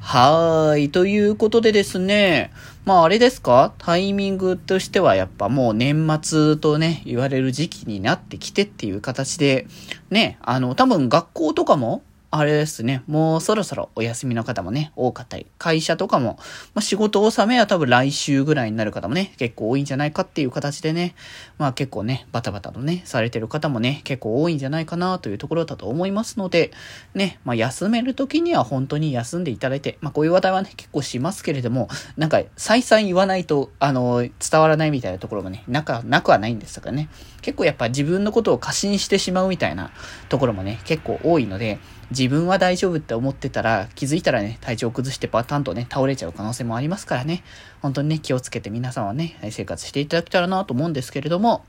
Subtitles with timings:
[0.00, 0.90] はーい。
[0.90, 2.52] ということでですね。
[2.84, 3.74] まああれですか？
[3.78, 9.66] タイミングとしてはやっぱもう年末とね、言われる時期になってきてっていう形で、
[10.10, 16.36] ね、あの、多分学校とかもあれですね、もうそろそろお休みの方もね、多かったり、会社とかも、
[16.74, 21.16] まあ、仕事納めは多分来週ぐらいになる方もね、結構多いんじゃないかっていう形でね、
[21.58, 26.70] まあ結構ね、バタバタとね、されてる方もね、結構多いんじゃないかなというところだと思いますので、
[27.14, 37.08] ね、まあ休める時には本当に休んでいただいて、まあこういう話題はね、結構しますけれども、なんか再三言わないと、あの、伝わらないみたいなところもね、なくなくはないんですがね、
[37.42, 39.90] 結構やっぱ自分のことを過信してしまうみたいな
[40.28, 41.80] ところもね、結構多いので、
[42.10, 47.42] 自分は大丈夫って思ってたら、気づいたらね、体調崩してパタンとね、倒れちゃう可能性もありますからね、
[47.82, 51.64] 本当にね、気をつけて皆さんはね、生活していただけたらなと思うんですけれども、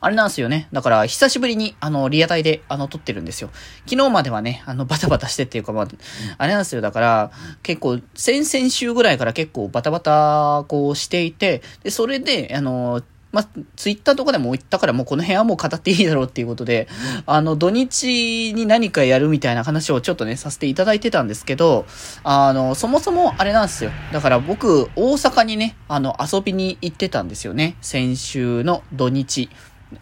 [0.00, 0.68] あれなんですよね。
[0.72, 3.50] だから、久しぶりに、あの、リアタイで、あの、撮ってるんですよ。
[3.86, 5.88] 昨日まではね、あの、バタバタしてっていうか、まあ、
[6.38, 6.80] あれなんですよ。
[6.80, 7.30] だから、
[7.62, 16.88] 結構、先々週ぐらいから結構バタバタ、こうしていて、で、それで、あの、まあ、ツイッターとかでも言ったからもうこの辺はもう語っていいだろうっていうことで、
[17.26, 21.86] あの、土日に何かやるみたいな話をちょっとね、させていただいてたんですけど、
[22.24, 23.90] あの、そもそもあれなんですよ。
[24.12, 27.76] だから僕、大阪にね、あの、遊びに行ってたんですよね。
[27.82, 29.50] 先週の土日。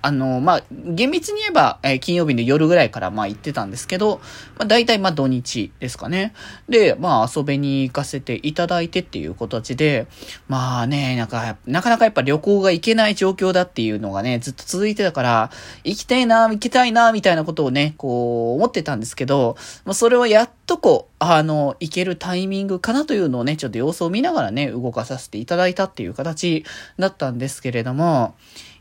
[0.02, 4.20] あの、まあ、厳密に言えば、えー、金曜日の夜ぐらいから、ま、行ってたんですけど、
[4.58, 6.34] まあ、大体、ま、土日ですかね。
[6.68, 10.06] で、まあ、遊びに行かせていただいてっていう形で、
[10.48, 15.50] まあね、なんか、なかなかやっぱ旅行が行けない状況だっていうのがね、ずっと続いてたから、
[15.84, 26.64] 行きたいな、行きたいな、みたいなことをね、こう、思ってたんですけど、まあ、それはやっとこう、あの、行けるタイミングかなというのをね、ちょっと様子を見ながらね、動かさせていただいたっていう形
[26.98, 28.34] だったんですけれども、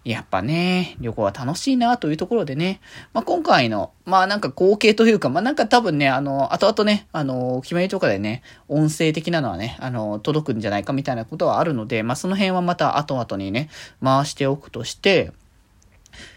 [0.06, 2.80] やっぱね、旅行は楽しいなというところでね、
[3.12, 13.70] まあ、今回の、まあなんか光景というか、まあなんか多分ね、あの、後々ね、あの、決まりとかでね、音声的なのはね、あの、届くんじゃないかみたいなことはあるので、まあその辺はまた後々にね、
[14.04, 15.32] 回しておくとして、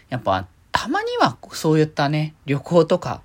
[0.09, 3.21] やっぱ、たまにはそういったね、旅行とか、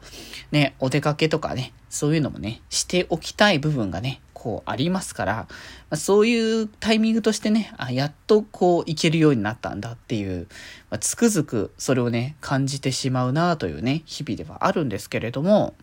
[0.52, 5.46] ね、お出かけとかね、そういうのもね、しておきたい部分がね、こうありますから、ま
[5.90, 10.48] あ、そういうタイミングとしてね、あ、やっとこういけるようになったんだっていう、
[10.90, 15.76] まあ、つくづくそれをね、感じてしまうなというね、日々ではあるんですけれども、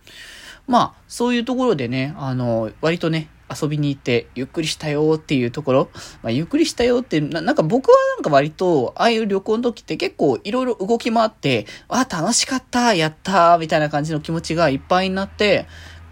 [0.67, 5.89] まあ、そういうところでね、あの、割とね、遊びに行って、ゆっくりしたよっていうところ、
[6.23, 15.67] まあ、ゆっくりしたよってな、なんか僕はなんか割と、ああいう旅行の時って結構いろいろ動き回って、あ、楽しかった、やったみたいな感じの気持ちがいっぱいになって、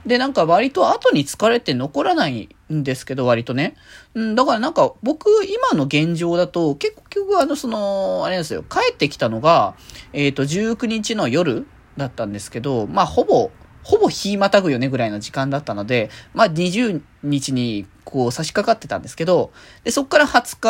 [0.05, 3.75] で、なんか割と後に疲れて残らないんですけど、割とね。
[4.13, 9.75] うん、だからなんか僕、今の現状だと、結局あの、その、あれですよ、帰ってきたのが、
[10.13, 11.67] えっ、ー、と、19日の夜
[11.97, 13.51] だったんですけど、まあ、ほぼ、
[13.83, 19.51] ほぼ日またぐよねぐらいの時間だったので、まあ、20日にこう差し掛かってたんですけど、
[19.83, 20.69] で、そっから20日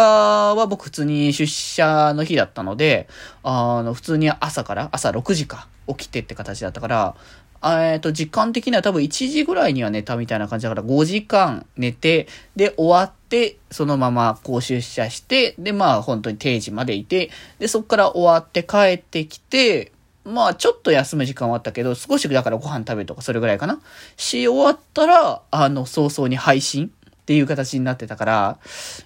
[0.55, 3.07] は僕普通に出社の日だったので、
[3.43, 7.15] あの、普通に朝から、朝6時か、起きてって形だったから、
[7.61, 19.91] えっと、時間的には多分1時ぐらいには寝たみたいな感じだから5時間寝て、で、終わって、そのままこう出社して、で、まあ本当に定時までいて、で、そっから終わって帰ってきて、
[20.23, 23.81] まあちょっと休む時間はあったけど、少しだからご飯食べるとかそれぐらいかな。
[24.15, 26.91] し終わったら、あの、早々に配信
[27.29, 28.59] っていう形になってたから、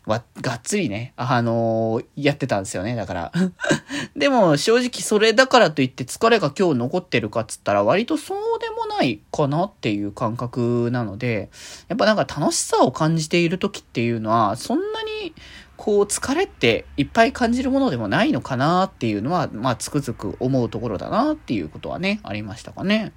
[0.05, 3.31] わ、がっつりね、あのー、やってたんですよね、だから。
[4.15, 11.49] でも、正直それだからといって疲れが今日残ってるかっつったら、割とそうでもないかなっていう感覚なので、
[11.89, 15.33] やっぱなんか楽しさを感じている時っていうのは、そんなに、
[15.75, 23.11] こう、疲れっていっぱい感じるものでもないのかなっていうのは、まあ、つくづく思うところだなっていうことはね、ありましたかね。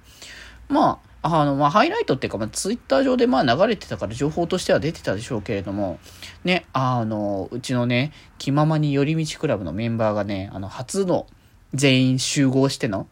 [0.67, 5.99] まあ、あの、まあ、ハイライトっていうか、まあ、ツイッター上でまあ流れてたから情報としては出てたでしょうけれども、
[6.43, 11.27] ね、あの、うちのね、気ままに寄り道クラブのメンバーがね、あの、初の
[11.73, 13.07] 全員集合しての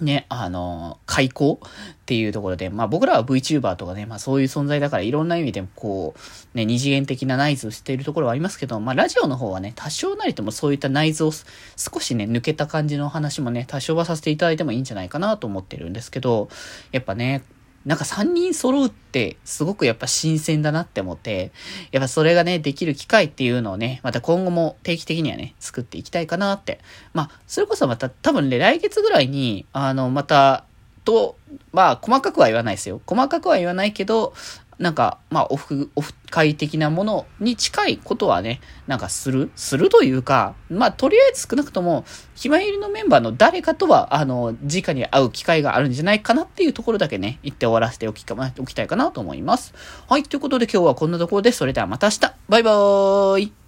[0.00, 6.14] ね、あの、開口っていうところで、まあ僕らは VTuber とかね、まあそういう存在だからいろんな意味でこ
[6.54, 16.48] う、ね、二次元的な内図をしているところはありますけど、まあラジオの方はね、多少なりともそういった内図を少しね、抜けた感じの話もね、多少はさせていただいてもいいんじゃないかなと思ってるんですけど、
[16.90, 17.42] やっぱね、
[17.84, 21.52] なんか3人揃うってすごくやっぱ新鮮だなって思って、
[21.90, 26.80] やっぱそれがね、できる機会っていうのをね、また今後も定期的にはね、作っていきたいかなって。
[27.12, 30.64] まあ、それこそまた多分ね、来月ぐらいに、あの、また、
[31.04, 31.36] と、
[31.72, 33.00] まあ、細かくは言わないですよ。
[33.06, 34.34] 細かくは言わないけど、
[34.82, 49.72] なんか、まあ、オフ、オフ会的なものに近いことはね、なんかするするというか、まあ、とりあえず少なくとも、ひまゆりのメンバーの誰かとは、あの、直に会う機会があるんじゃないかなっていうところだけね、言って終わらせておきか、おきたいかなと思います。
[50.08, 53.61] はい、ということで今日はこんなところで、それではまた明日バイバーイ